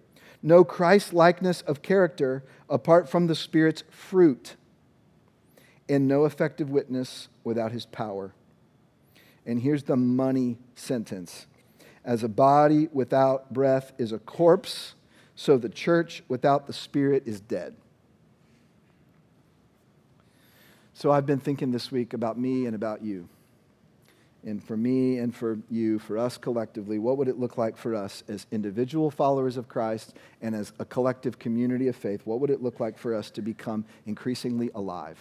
[0.46, 4.56] no Christ likeness of character apart from the Spirit's fruit.
[5.88, 8.34] and no effective witness without his power.
[9.46, 11.46] And here's the money sentence
[12.04, 14.96] As a body without breath is a corpse,
[15.36, 17.76] so the church without the Spirit is dead.
[20.96, 23.30] So I've been thinking this week about me and about you.
[24.46, 27.96] And for me and for you, for us collectively, what would it look like for
[27.96, 32.22] us as individual followers of Christ and as a collective community of faith?
[32.26, 35.18] What would it look like for us to become increasingly alive?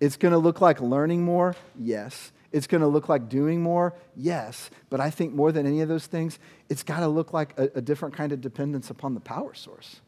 [0.00, 1.56] It's going to look like learning more?
[1.78, 2.32] Yes.
[2.52, 3.94] It's going to look like doing more?
[4.16, 4.70] Yes.
[4.88, 6.38] But I think more than any of those things,
[6.70, 10.00] it's got to look like a, a different kind of dependence upon the power source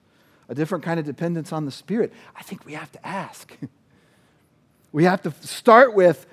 [0.48, 2.12] a different kind of dependence on the Spirit?
[2.36, 3.56] I think we have to ask.
[4.92, 6.26] we have to start with,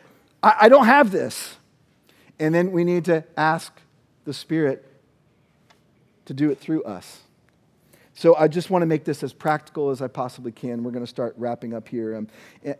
[0.43, 1.55] I, I don't have this.
[2.39, 3.73] And then we need to ask
[4.25, 4.85] the Spirit
[6.25, 7.21] to do it through us.
[8.13, 10.83] So I just want to make this as practical as I possibly can.
[10.83, 12.17] We're going to start wrapping up here.
[12.17, 12.27] Um,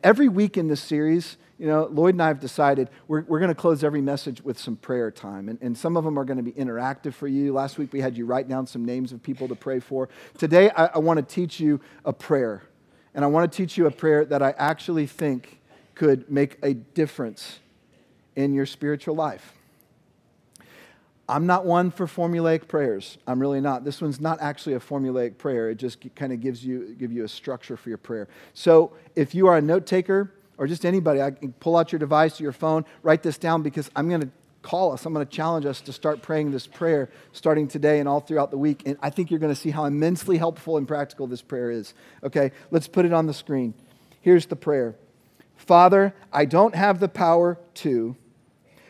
[0.04, 3.48] every week in this series, you know, Lloyd and I have decided we're, we're going
[3.48, 5.48] to close every message with some prayer time.
[5.48, 7.54] And, and some of them are going to be interactive for you.
[7.54, 10.10] Last week we had you write down some names of people to pray for.
[10.38, 12.64] Today I, I want to teach you a prayer.
[13.14, 15.59] And I want to teach you a prayer that I actually think
[16.00, 17.60] could make a difference
[18.38, 19.52] in your spiritual life.
[21.28, 23.18] I'm not one for formulaic prayers.
[23.28, 23.84] I'm really not.
[23.84, 25.70] This one's not actually a formulaic prayer.
[25.70, 28.30] It just kind of gives you, give you a structure for your prayer.
[28.54, 32.00] So if you are a note taker or just anybody, I can pull out your
[32.00, 34.30] device or your phone, write this down because I'm going to
[34.62, 35.06] call us.
[35.06, 38.52] I'm going to challenge us to start praying this prayer starting today and all throughout
[38.52, 38.84] the week.
[38.86, 41.94] And I think you're going to see how immensely helpful and practical this prayer is.
[42.24, 43.74] Okay, let's put it on the screen.
[44.22, 44.96] Here's the prayer
[45.60, 48.16] Father, I don't have the power to,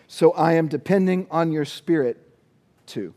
[0.07, 2.17] so I am depending on your spirit
[2.87, 3.13] to.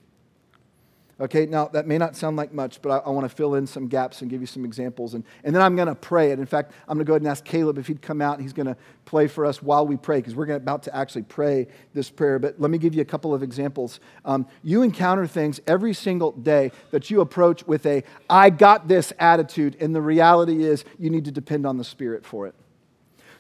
[1.21, 3.67] Okay, now that may not sound like much, but I, I want to fill in
[3.67, 5.15] some gaps and give you some examples.
[5.15, 6.41] And, and then I'm going to pray it.
[6.41, 8.39] In fact, I'm going to go ahead and ask Caleb if he'd come out.
[8.39, 10.97] And he's going to play for us while we pray because we're gonna, about to
[10.97, 12.39] actually pray this prayer.
[12.41, 14.01] But let me give you a couple of examples.
[14.25, 19.13] Um, you encounter things every single day that you approach with a, I got this
[19.21, 19.77] attitude.
[19.79, 22.55] And the reality is you need to depend on the Spirit for it.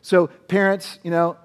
[0.02, 1.36] So, parents, you know,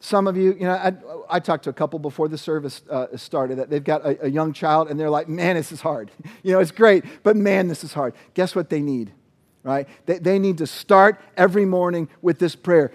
[0.00, 3.16] some of you, you know, I, I talked to a couple before the service uh,
[3.16, 6.10] started that they've got a, a young child and they're like, man, this is hard.
[6.42, 8.14] You know, it's great, but man, this is hard.
[8.34, 9.12] Guess what they need,
[9.64, 9.88] right?
[10.06, 12.92] They, they need to start every morning with this prayer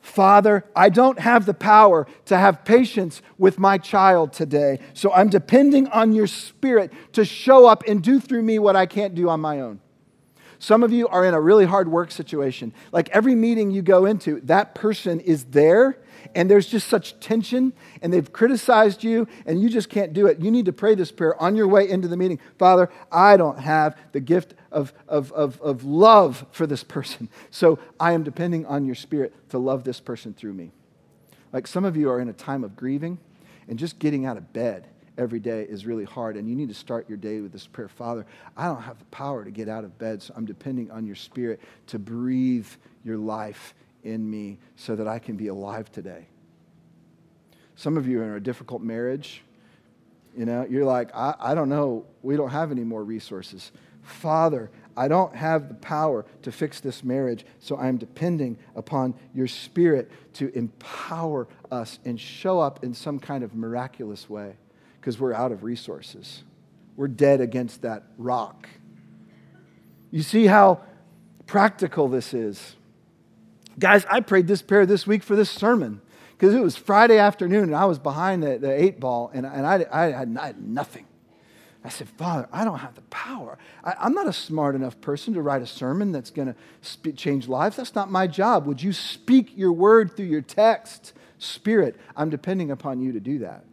[0.00, 5.28] Father, I don't have the power to have patience with my child today, so I'm
[5.28, 9.28] depending on your spirit to show up and do through me what I can't do
[9.28, 9.80] on my own.
[10.60, 12.74] Some of you are in a really hard work situation.
[12.92, 15.96] Like every meeting you go into, that person is there
[16.34, 20.38] and there's just such tension and they've criticized you and you just can't do it,
[20.38, 22.38] you need to pray this prayer on your way into the meeting.
[22.58, 27.30] Father, I don't have the gift of, of, of, of love for this person.
[27.50, 30.72] So I am depending on your spirit to love this person through me.
[31.54, 33.16] Like some of you are in a time of grieving
[33.66, 34.86] and just getting out of bed
[35.20, 36.36] every day is really hard.
[36.36, 39.04] And you need to start your day with this prayer Father, I don't have the
[39.06, 42.66] power to get out of bed, so I'm depending on your spirit to breathe
[43.04, 46.26] your life in me so that I can be alive today.
[47.76, 49.42] Some of you are in a difficult marriage.
[50.36, 53.72] You know, you're like, I, I don't know, we don't have any more resources.
[54.02, 59.46] Father, I don't have the power to fix this marriage, so I'm depending upon your
[59.48, 64.56] spirit to empower us and show up in some kind of miraculous way
[65.00, 66.44] because we're out of resources.
[66.96, 68.68] We're dead against that rock.
[70.10, 70.80] You see how
[71.46, 72.76] practical this is.
[73.78, 76.02] Guys, I prayed this prayer this week for this sermon
[76.36, 79.66] because it was Friday afternoon and I was behind the, the eight ball and, and
[79.66, 81.06] I, I, had, I had nothing.
[81.82, 83.56] I said, Father, I don't have the power.
[83.82, 87.48] I, am not a smart enough person to write a sermon that's going to change
[87.48, 87.76] lives.
[87.76, 88.66] That's not my job.
[88.66, 91.14] Would you speak your word through your text?
[91.38, 93.64] Spirit, I'm depending upon you to do that.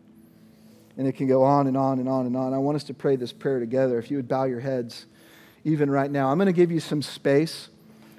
[0.97, 2.53] And it can go on and on and on and on.
[2.53, 3.99] I want us to pray this prayer together.
[3.99, 5.05] If you would bow your heads,
[5.63, 7.69] even right now, I'm going to give you some space.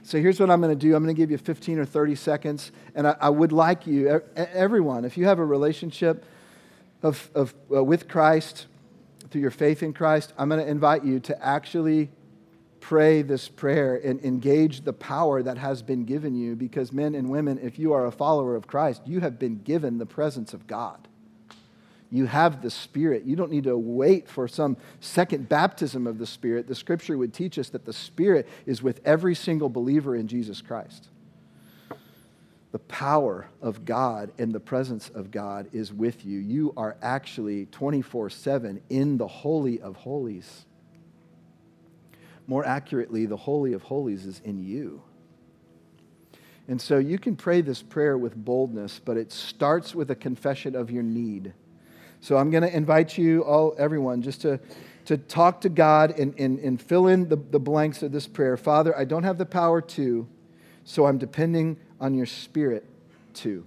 [0.05, 2.15] So here's what I'm going to do I'm going to give you 15 or 30
[2.15, 2.73] seconds.
[2.95, 6.25] And I, I would like you, everyone, if you have a relationship
[7.03, 8.67] of, of, uh, with Christ,
[9.31, 12.11] through your faith in Christ, I'm going to invite you to actually
[12.81, 17.29] pray this prayer and engage the power that has been given you because, men and
[17.29, 20.67] women, if you are a follower of Christ, you have been given the presence of
[20.67, 21.09] God.
[22.11, 23.25] You have the Spirit.
[23.25, 26.67] You don't need to wait for some second baptism of the Spirit.
[26.67, 30.63] The scripture would teach us that the Spirit is with every single believer in Jesus
[30.63, 31.09] Christ.
[32.73, 36.39] The power of God and the presence of God is with you.
[36.39, 40.65] You are actually 24 7 in the Holy of Holies.
[42.47, 45.03] More accurately, the Holy of Holies is in you.
[46.67, 50.75] And so you can pray this prayer with boldness, but it starts with a confession
[50.75, 51.55] of your need.
[52.21, 54.61] So I'm going to invite you, all, everyone, just to,
[55.07, 58.57] to talk to God and, and, and fill in the, the blanks of this prayer.
[58.57, 60.27] Father, I don't have the power to,
[60.85, 62.85] so I'm depending on your Spirit
[63.35, 63.65] to.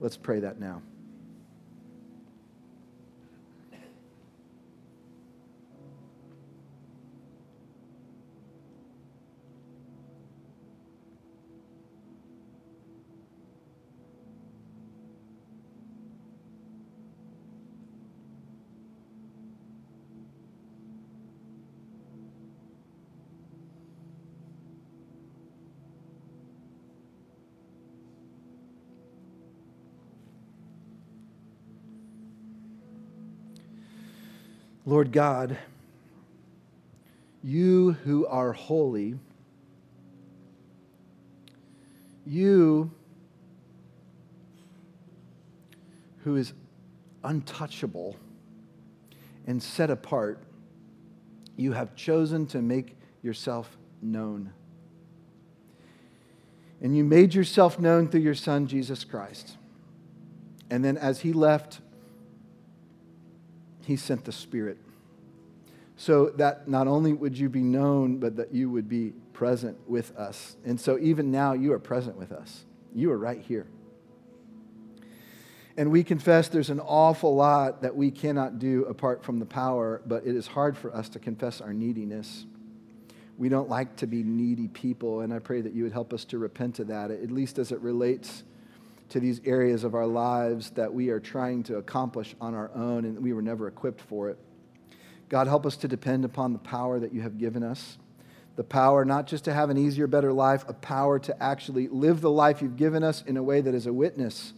[0.00, 0.82] Let's pray that now.
[34.88, 35.58] Lord God,
[37.44, 39.16] you who are holy,
[42.24, 42.90] you
[46.24, 46.54] who is
[47.22, 48.16] untouchable
[49.46, 50.42] and set apart,
[51.58, 54.54] you have chosen to make yourself known.
[56.80, 59.58] And you made yourself known through your Son, Jesus Christ.
[60.70, 61.80] And then as he left
[63.88, 64.76] he sent the Spirit.
[65.96, 70.14] So that not only would you be known, but that you would be present with
[70.14, 70.56] us.
[70.66, 72.66] And so even now, you are present with us.
[72.94, 73.66] You are right here.
[75.78, 80.02] And we confess there's an awful lot that we cannot do apart from the power,
[80.04, 82.44] but it is hard for us to confess our neediness.
[83.38, 86.26] We don't like to be needy people, and I pray that you would help us
[86.26, 88.42] to repent of that, at least as it relates
[89.10, 93.04] to these areas of our lives that we are trying to accomplish on our own
[93.04, 94.38] and we were never equipped for it.
[95.28, 97.98] God, help us to depend upon the power that you have given us.
[98.56, 102.20] The power not just to have an easier, better life, a power to actually live
[102.20, 104.52] the life you've given us in a way that is a witness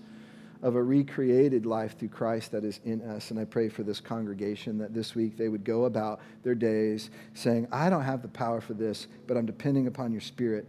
[0.63, 3.31] of a recreated life through Christ that is in us.
[3.31, 7.11] And I pray for this congregation that this week they would go about their days
[7.35, 10.67] saying, I don't have the power for this, but I'm depending upon your Spirit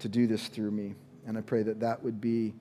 [0.00, 0.94] to do this through me.
[1.26, 2.54] And I pray that that would be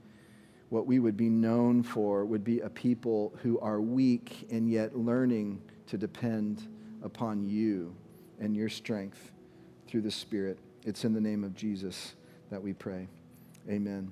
[0.70, 4.96] what we would be known for would be a people who are weak and yet
[4.96, 6.68] learning to depend
[7.02, 7.96] upon you
[8.40, 9.32] and your strength
[9.88, 10.60] through the Spirit.
[10.86, 12.14] It's in the name of Jesus
[12.52, 13.08] that we pray.
[13.70, 14.12] Amen.